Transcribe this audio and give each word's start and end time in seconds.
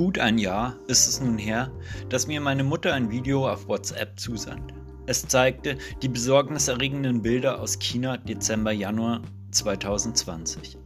Gut 0.00 0.18
ein 0.18 0.38
Jahr 0.38 0.78
ist 0.86 1.06
es 1.06 1.20
nun 1.20 1.36
her, 1.36 1.70
dass 2.08 2.26
mir 2.26 2.40
meine 2.40 2.64
Mutter 2.64 2.94
ein 2.94 3.10
Video 3.10 3.46
auf 3.46 3.68
WhatsApp 3.68 4.18
zusandte. 4.18 4.74
Es 5.04 5.28
zeigte 5.28 5.76
die 6.00 6.08
besorgniserregenden 6.08 7.20
Bilder 7.20 7.60
aus 7.60 7.78
China 7.78 8.16
Dezember, 8.16 8.72
Januar 8.72 9.20
2020. 9.50 10.78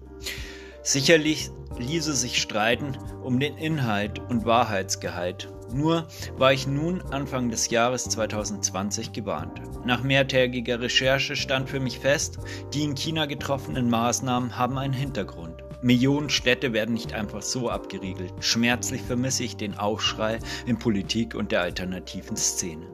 Sicherlich 0.82 1.48
ließe 1.78 2.12
sich 2.12 2.42
streiten 2.42 2.98
um 3.22 3.38
den 3.38 3.56
Inhalt 3.56 4.18
und 4.18 4.46
Wahrheitsgehalt. 4.46 5.48
Nur 5.72 6.08
war 6.36 6.52
ich 6.52 6.66
nun 6.66 7.00
Anfang 7.12 7.50
des 7.50 7.70
Jahres 7.70 8.08
2020 8.08 9.12
gewarnt. 9.12 9.62
Nach 9.86 10.02
mehrtägiger 10.02 10.80
Recherche 10.80 11.36
stand 11.36 11.70
für 11.70 11.78
mich 11.78 12.00
fest, 12.00 12.40
die 12.72 12.82
in 12.82 12.96
China 12.96 13.26
getroffenen 13.26 13.88
Maßnahmen 13.88 14.58
haben 14.58 14.76
einen 14.76 14.92
Hintergrund. 14.92 15.63
Millionen 15.84 16.30
Städte 16.30 16.72
werden 16.72 16.94
nicht 16.94 17.12
einfach 17.12 17.42
so 17.42 17.68
abgeriegelt. 17.68 18.32
Schmerzlich 18.40 19.02
vermisse 19.02 19.44
ich 19.44 19.58
den 19.58 19.76
Aufschrei 19.76 20.38
in 20.64 20.78
Politik 20.78 21.34
und 21.34 21.52
der 21.52 21.60
alternativen 21.60 22.38
Szene. 22.38 22.86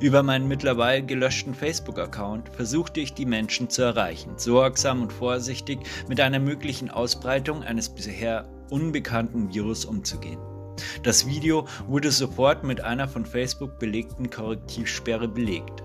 Über 0.00 0.22
meinen 0.22 0.48
mittlerweile 0.48 1.04
gelöschten 1.04 1.52
Facebook-Account 1.52 2.48
versuchte 2.48 3.00
ich 3.00 3.12
die 3.12 3.26
Menschen 3.26 3.68
zu 3.68 3.82
erreichen, 3.82 4.38
sorgsam 4.38 5.02
und 5.02 5.12
vorsichtig 5.12 5.80
mit 6.08 6.18
einer 6.18 6.38
möglichen 6.38 6.90
Ausbreitung 6.90 7.62
eines 7.62 7.90
bisher 7.90 8.48
unbekannten 8.70 9.52
Virus 9.52 9.84
umzugehen. 9.84 10.40
Das 11.02 11.26
Video 11.26 11.68
wurde 11.88 12.10
sofort 12.10 12.64
mit 12.64 12.80
einer 12.80 13.06
von 13.06 13.26
Facebook 13.26 13.78
belegten 13.78 14.30
Korrektivsperre 14.30 15.28
belegt. 15.28 15.82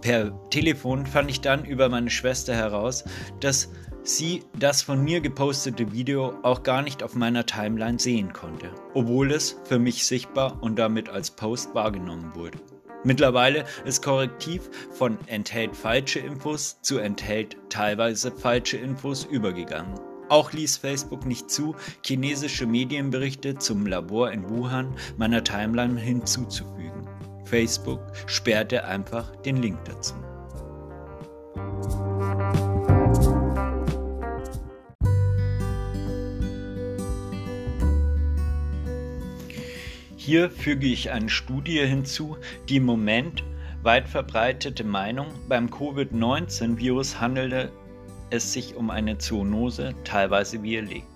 Per 0.00 0.32
Telefon 0.50 1.06
fand 1.06 1.28
ich 1.28 1.40
dann 1.40 1.64
über 1.64 1.88
meine 1.88 2.10
Schwester 2.10 2.54
heraus, 2.54 3.02
dass 3.40 3.70
sie 4.04 4.44
das 4.58 4.82
von 4.82 5.02
mir 5.02 5.20
gepostete 5.20 5.92
Video 5.92 6.34
auch 6.42 6.62
gar 6.62 6.82
nicht 6.82 7.02
auf 7.02 7.14
meiner 7.14 7.46
Timeline 7.46 7.98
sehen 7.98 8.32
konnte, 8.32 8.70
obwohl 8.92 9.32
es 9.32 9.56
für 9.64 9.78
mich 9.78 10.06
sichtbar 10.06 10.62
und 10.62 10.78
damit 10.78 11.08
als 11.08 11.30
Post 11.30 11.74
wahrgenommen 11.74 12.34
wurde. 12.34 12.58
Mittlerweile 13.02 13.64
ist 13.84 14.02
Korrektiv 14.02 14.70
von 14.90 15.18
enthält 15.26 15.76
falsche 15.76 16.20
Infos 16.20 16.80
zu 16.80 16.98
enthält 16.98 17.56
teilweise 17.68 18.30
falsche 18.30 18.78
Infos 18.78 19.24
übergegangen. 19.24 20.00
Auch 20.30 20.52
ließ 20.52 20.78
Facebook 20.78 21.26
nicht 21.26 21.50
zu, 21.50 21.76
chinesische 22.02 22.66
Medienberichte 22.66 23.56
zum 23.56 23.86
Labor 23.86 24.32
in 24.32 24.48
Wuhan 24.48 24.94
meiner 25.18 25.44
Timeline 25.44 26.00
hinzuzufügen. 26.00 27.06
Facebook 27.44 28.00
sperrte 28.26 28.84
einfach 28.84 29.36
den 29.36 29.58
Link 29.58 29.84
dazu. 29.84 30.14
Hier 40.24 40.50
füge 40.50 40.86
ich 40.86 41.10
eine 41.10 41.28
Studie 41.28 41.86
hinzu, 41.86 42.38
die 42.70 42.76
im 42.76 42.86
Moment 42.86 43.44
weit 43.82 44.08
verbreitete 44.08 44.82
Meinung, 44.82 45.26
beim 45.50 45.70
Covid-19-Virus 45.70 47.20
handelte 47.20 47.70
es 48.30 48.54
sich 48.54 48.74
um 48.74 48.88
eine 48.88 49.18
Zoonose, 49.18 49.94
teilweise 50.04 50.62
widerlegt. 50.62 51.06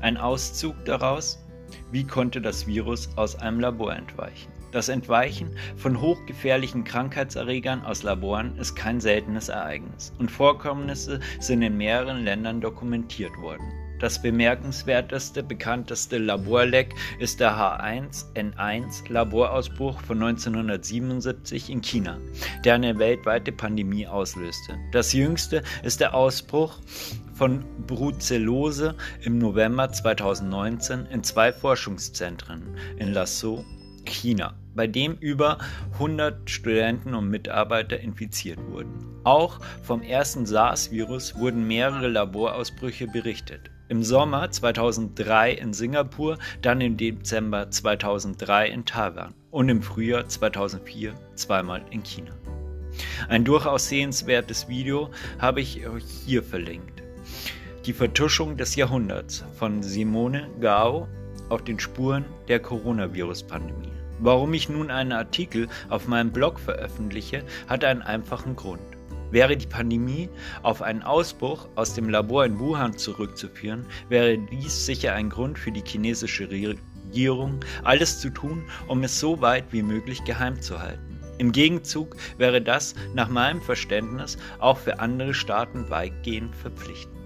Ein 0.00 0.16
Auszug 0.16 0.76
daraus, 0.84 1.44
wie 1.90 2.04
konnte 2.06 2.40
das 2.40 2.68
Virus 2.68 3.08
aus 3.16 3.34
einem 3.34 3.58
Labor 3.58 3.96
entweichen? 3.96 4.52
Das 4.70 4.88
Entweichen 4.88 5.56
von 5.74 6.00
hochgefährlichen 6.00 6.84
Krankheitserregern 6.84 7.84
aus 7.84 8.04
Laboren 8.04 8.56
ist 8.58 8.76
kein 8.76 9.00
seltenes 9.00 9.48
Ereignis 9.48 10.12
und 10.20 10.30
Vorkommnisse 10.30 11.18
sind 11.40 11.62
in 11.62 11.76
mehreren 11.76 12.22
Ländern 12.22 12.60
dokumentiert 12.60 13.36
worden. 13.38 13.89
Das 14.00 14.22
bemerkenswerteste, 14.22 15.42
bekannteste 15.42 16.16
Laborleck 16.16 16.94
ist 17.18 17.38
der 17.38 17.52
H1N1 17.52 19.12
Laborausbruch 19.12 20.00
von 20.00 20.22
1977 20.22 21.68
in 21.68 21.82
China, 21.82 22.18
der 22.64 22.76
eine 22.76 22.98
weltweite 22.98 23.52
Pandemie 23.52 24.06
auslöste. 24.06 24.78
Das 24.92 25.12
jüngste 25.12 25.62
ist 25.82 26.00
der 26.00 26.14
Ausbruch 26.14 26.78
von 27.34 27.62
Brucellose 27.86 28.94
im 29.20 29.36
November 29.36 29.92
2019 29.92 31.04
in 31.06 31.22
zwei 31.22 31.52
Forschungszentren 31.52 32.62
in 32.96 33.12
Lasso, 33.12 33.66
China, 34.06 34.54
bei 34.74 34.86
dem 34.86 35.16
über 35.20 35.58
100 35.92 36.48
Studenten 36.48 37.14
und 37.14 37.28
Mitarbeiter 37.28 38.00
infiziert 38.00 38.58
wurden. 38.70 39.20
Auch 39.24 39.60
vom 39.82 40.00
ersten 40.00 40.46
SARS-Virus 40.46 41.38
wurden 41.38 41.66
mehrere 41.66 42.08
Laborausbrüche 42.08 43.06
berichtet. 43.06 43.70
Im 43.90 44.04
Sommer 44.04 44.48
2003 44.48 45.50
in 45.50 45.72
Singapur, 45.72 46.38
dann 46.62 46.80
im 46.80 46.96
Dezember 46.96 47.72
2003 47.72 48.68
in 48.68 48.84
Taiwan 48.84 49.34
und 49.50 49.68
im 49.68 49.82
Frühjahr 49.82 50.28
2004 50.28 51.12
zweimal 51.34 51.82
in 51.90 52.04
China. 52.04 52.30
Ein 53.28 53.44
durchaus 53.44 53.88
sehenswertes 53.88 54.68
Video 54.68 55.10
habe 55.40 55.60
ich 55.60 55.88
euch 55.88 56.04
hier 56.24 56.44
verlinkt. 56.44 57.02
Die 57.84 57.92
Vertuschung 57.92 58.56
des 58.56 58.76
Jahrhunderts 58.76 59.44
von 59.58 59.82
Simone 59.82 60.48
Gao 60.60 61.08
auf 61.48 61.64
den 61.64 61.80
Spuren 61.80 62.24
der 62.46 62.60
Coronavirus-Pandemie. 62.60 63.90
Warum 64.20 64.54
ich 64.54 64.68
nun 64.68 64.92
einen 64.92 65.10
Artikel 65.10 65.66
auf 65.88 66.06
meinem 66.06 66.30
Blog 66.30 66.60
veröffentliche, 66.60 67.42
hat 67.66 67.82
einen 67.82 68.02
einfachen 68.02 68.54
Grund. 68.54 68.89
Wäre 69.30 69.56
die 69.56 69.66
Pandemie 69.66 70.28
auf 70.62 70.82
einen 70.82 71.02
Ausbruch 71.02 71.68
aus 71.76 71.94
dem 71.94 72.08
Labor 72.08 72.44
in 72.44 72.58
Wuhan 72.58 72.98
zurückzuführen, 72.98 73.86
wäre 74.08 74.38
dies 74.38 74.86
sicher 74.86 75.14
ein 75.14 75.30
Grund 75.30 75.58
für 75.58 75.70
die 75.70 75.84
chinesische 75.86 76.50
Regierung, 76.50 77.60
alles 77.84 78.20
zu 78.20 78.30
tun, 78.30 78.64
um 78.88 79.04
es 79.04 79.20
so 79.20 79.40
weit 79.40 79.72
wie 79.72 79.82
möglich 79.82 80.24
geheim 80.24 80.60
zu 80.60 80.80
halten. 80.80 81.20
Im 81.38 81.52
Gegenzug 81.52 82.16
wäre 82.38 82.60
das 82.60 82.94
nach 83.14 83.28
meinem 83.28 83.62
Verständnis 83.62 84.36
auch 84.58 84.76
für 84.76 84.98
andere 84.98 85.32
Staaten 85.32 85.88
weitgehend 85.88 86.54
verpflichtend. 86.54 87.16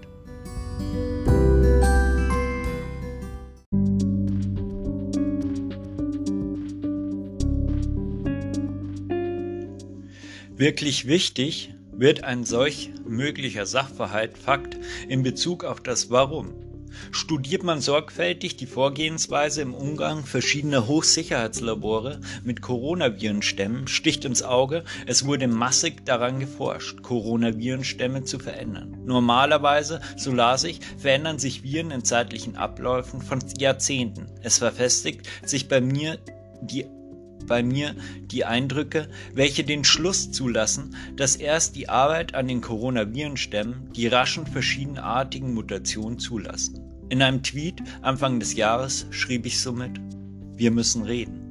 Wirklich 10.57 11.07
wichtig 11.07 11.74
wird 11.97 12.23
ein 12.23 12.43
solch 12.43 12.91
möglicher 13.07 13.65
Sachverhalt 13.65 14.37
Fakt 14.37 14.77
in 15.07 15.23
Bezug 15.23 15.63
auf 15.63 15.81
das 15.81 16.09
Warum. 16.09 16.53
Studiert 17.11 17.63
man 17.63 17.81
sorgfältig 17.81 18.55
die 18.55 18.65
Vorgehensweise 18.65 19.61
im 19.61 19.73
Umgang 19.73 20.25
verschiedener 20.25 20.87
Hochsicherheitslabore 20.87 22.19
mit 22.43 22.61
Coronavirenstämmen, 22.61 23.87
sticht 23.87 24.25
ins 24.25 24.43
Auge, 24.43 24.83
es 25.05 25.25
wurde 25.25 25.47
massig 25.47 26.05
daran 26.05 26.39
geforscht, 26.39 27.01
Coronavirenstämme 27.01 28.23
zu 28.23 28.39
verändern. 28.39 28.97
Normalerweise, 29.05 30.01
so 30.15 30.31
las 30.31 30.63
ich, 30.63 30.79
verändern 30.97 31.39
sich 31.39 31.63
Viren 31.63 31.91
in 31.91 32.03
zeitlichen 32.03 32.55
Abläufen 32.55 33.21
von 33.21 33.39
Jahrzehnten. 33.57 34.27
Es 34.41 34.59
verfestigt 34.59 35.27
sich 35.45 35.67
bei 35.67 35.81
mir 35.81 36.17
die 36.61 36.85
bei 37.45 37.63
mir 37.63 37.95
die 38.31 38.45
Eindrücke, 38.45 39.07
welche 39.33 39.63
den 39.63 39.83
Schluss 39.83 40.31
zulassen, 40.31 40.95
dass 41.15 41.35
erst 41.35 41.75
die 41.75 41.89
Arbeit 41.89 42.35
an 42.35 42.47
den 42.47 42.61
Coronavirenstämmen 42.61 43.91
die 43.93 44.07
raschen 44.07 44.45
verschiedenartigen 44.45 45.53
Mutationen 45.53 46.19
zulassen. 46.19 46.81
In 47.09 47.21
einem 47.21 47.43
Tweet 47.43 47.81
Anfang 48.01 48.39
des 48.39 48.55
Jahres 48.55 49.05
schrieb 49.11 49.45
ich 49.45 49.61
somit, 49.61 49.91
wir 50.55 50.71
müssen 50.71 51.03
reden. 51.03 51.45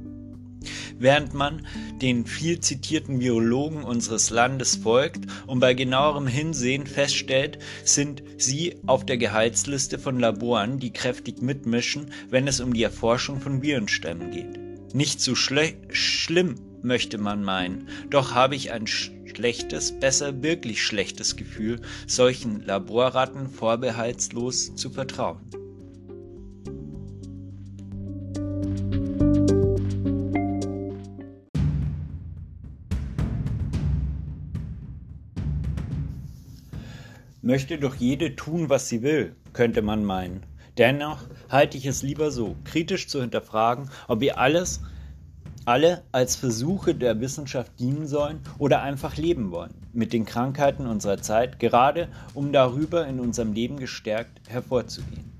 Während 0.97 1.33
man 1.33 1.65
den 2.01 2.25
viel 2.25 2.59
zitierten 2.59 3.19
Virologen 3.19 3.83
unseres 3.83 4.29
Landes 4.29 4.77
folgt 4.77 5.25
und 5.45 5.59
bei 5.59 5.73
genauerem 5.73 6.27
Hinsehen 6.27 6.87
feststellt, 6.87 7.59
sind 7.83 8.23
sie 8.37 8.77
auf 8.85 9.05
der 9.05 9.17
Gehaltsliste 9.17 9.99
von 9.99 10.19
Laboren, 10.19 10.79
die 10.79 10.91
kräftig 10.91 11.41
mitmischen, 11.41 12.11
wenn 12.29 12.47
es 12.47 12.59
um 12.59 12.73
die 12.73 12.83
Erforschung 12.83 13.41
von 13.41 13.61
Virenstämmen 13.61 14.31
geht. 14.31 14.64
Nicht 14.95 15.19
so 15.19 15.35
schlimm, 15.35 16.55
möchte 16.81 17.17
man 17.17 17.43
meinen, 17.43 17.89
doch 18.09 18.33
habe 18.33 18.55
ich 18.55 18.71
ein 18.71 18.87
schlechtes, 18.87 19.99
besser 19.99 20.41
wirklich 20.41 20.81
schlechtes 20.81 21.35
Gefühl, 21.35 21.81
solchen 22.07 22.61
Laborratten 22.61 23.49
vorbehaltslos 23.49 24.73
zu 24.77 24.89
vertrauen. 24.89 25.41
Möchte 37.41 37.77
doch 37.79 37.95
jede 37.95 38.37
tun, 38.37 38.69
was 38.69 38.87
sie 38.87 39.01
will, 39.03 39.35
könnte 39.51 39.81
man 39.81 40.05
meinen. 40.05 40.54
Dennoch 40.77 41.19
halte 41.49 41.77
ich 41.77 41.85
es 41.85 42.01
lieber 42.01 42.31
so, 42.31 42.55
kritisch 42.65 43.07
zu 43.07 43.21
hinterfragen, 43.21 43.89
ob 44.09 44.19
wir 44.19 44.37
alles, 44.37 44.81
alle 45.63 46.03
als 46.11 46.35
Versuche 46.35 46.93
der 46.93 47.21
Wissenschaft 47.21 47.79
dienen 47.79 48.07
sollen 48.07 48.41
oder 48.57 48.81
einfach 48.81 49.15
leben 49.15 49.51
wollen, 49.51 49.73
mit 49.93 50.11
den 50.11 50.25
Krankheiten 50.25 50.85
unserer 50.85 51.21
Zeit, 51.21 51.59
gerade 51.59 52.09
um 52.33 52.51
darüber 52.51 53.07
in 53.07 53.21
unserem 53.21 53.53
Leben 53.53 53.77
gestärkt 53.77 54.41
hervorzugehen. 54.49 55.31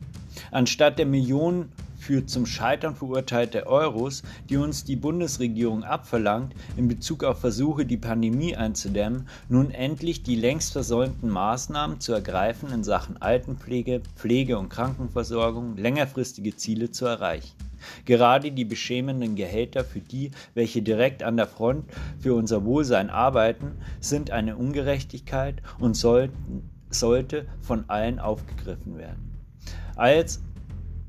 Anstatt 0.51 0.99
der 0.99 1.05
Millionen 1.05 1.71
für 2.05 2.23
zum 2.23 2.45
Scheitern 2.45 2.95
verurteilte 2.95 3.65
Euros, 3.65 4.21
die 4.47 4.57
uns 4.57 4.83
die 4.83 4.95
Bundesregierung 4.95 5.83
abverlangt, 5.83 6.53
in 6.77 6.87
Bezug 6.87 7.23
auf 7.23 7.39
Versuche, 7.39 7.83
die 7.83 7.97
Pandemie 7.97 8.55
einzudämmen, 8.55 9.27
nun 9.49 9.71
endlich 9.71 10.21
die 10.21 10.35
längst 10.35 10.73
versäumten 10.73 11.31
Maßnahmen 11.31 11.99
zu 11.99 12.13
ergreifen 12.13 12.71
in 12.71 12.83
Sachen 12.83 13.19
Altenpflege, 13.19 14.01
Pflege 14.15 14.59
und 14.59 14.69
Krankenversorgung, 14.69 15.77
längerfristige 15.77 16.55
Ziele 16.55 16.91
zu 16.91 17.05
erreichen. 17.07 17.55
Gerade 18.05 18.51
die 18.51 18.65
beschämenden 18.65 19.35
Gehälter 19.35 19.83
für 19.83 19.99
die, 19.99 20.29
welche 20.53 20.83
direkt 20.83 21.23
an 21.23 21.37
der 21.37 21.47
Front 21.47 21.85
für 22.19 22.35
unser 22.35 22.65
Wohlsein 22.65 23.09
arbeiten, 23.09 23.71
sind 23.99 24.29
eine 24.29 24.57
Ungerechtigkeit 24.57 25.55
und 25.79 25.95
sollten, 25.95 26.69
sollte 26.91 27.47
von 27.61 27.85
allen 27.87 28.19
aufgegriffen 28.19 28.99
werden. 28.99 29.31
Als 29.95 30.41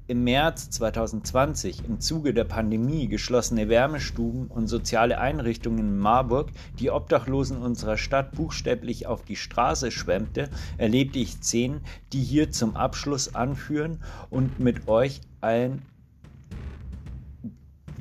im 0.09 0.23
März 0.25 0.71
2020 0.71 1.85
im 1.85 2.01
Zuge 2.01 2.33
der 2.33 2.45
Pandemie 2.45 3.09
geschlossene 3.09 3.69
Wärmestuben 3.69 4.47
und 4.47 4.69
soziale 4.69 5.19
Einrichtungen 5.19 5.79
in 5.81 5.99
Marburg 5.99 6.51
die 6.79 6.91
Obdachlosen 6.91 7.59
unserer 7.59 7.97
Stadt 7.97 8.33
buchstäblich 8.33 9.07
auf 9.07 9.25
die 9.25 9.37
Straße 9.37 9.91
schwemmte, 9.91 10.49
erlebte 10.79 11.19
ich 11.19 11.33
Szenen, 11.33 11.81
die 12.13 12.23
hier 12.23 12.53
zum 12.53 12.77
Abschluss 12.77 13.35
anführen 13.35 14.01
und 14.31 14.61
mit 14.61 14.89
euch 14.89 15.21
allen 15.41 15.83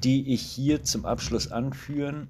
die 0.03 0.33
ich 0.33 0.41
hier 0.41 0.83
zum 0.83 1.05
Abschluss 1.05 1.51
anführen 1.51 2.29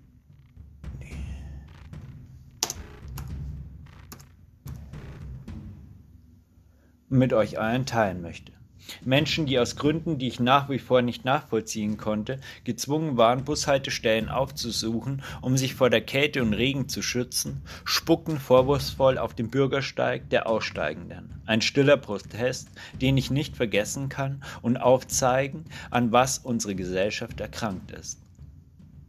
mit 7.10 7.33
euch 7.33 7.60
allen 7.60 7.86
teilen 7.86 8.22
möchte. 8.22 8.55
Menschen, 9.04 9.46
die 9.46 9.60
aus 9.60 9.76
Gründen, 9.76 10.18
die 10.18 10.28
ich 10.28 10.40
nach 10.40 10.70
wie 10.70 10.80
vor 10.80 11.02
nicht 11.02 11.26
nachvollziehen 11.26 11.98
konnte, 11.98 12.40
gezwungen 12.64 13.18
waren, 13.18 13.44
Bushaltestellen 13.44 14.30
aufzusuchen, 14.30 15.24
um 15.42 15.58
sich 15.58 15.76
vor 15.76 15.90
der 15.90 16.02
Kälte 16.02 16.42
und 16.42 16.54
Regen 16.54 16.90
zu 16.90 17.02
schützen, 17.02 17.62
spuckten 17.84 18.40
vorwurfsvoll 18.40 19.18
auf 19.18 19.34
den 19.34 19.50
Bürgersteig 19.50 20.30
der 20.30 20.48
Aussteigenden. 20.48 21.42
Ein 21.46 21.62
stiller 21.62 21.98
Protest, 21.98 22.70
den 23.02 23.18
ich 23.18 23.32
nicht 23.32 23.56
vergessen 23.56 24.10
kann 24.10 24.44
und 24.62 24.78
aufzeigen, 24.78 25.66
an 25.92 26.12
was 26.12 26.40
unsere 26.40 26.76
Gesellschaft 26.76 27.40
erkrankt 27.40 27.92
ist. 27.92 28.20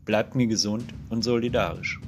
Bleibt 0.05 0.35
mir 0.35 0.47
gesund 0.47 0.95
und 1.11 1.25
solidarisch. 1.25 2.01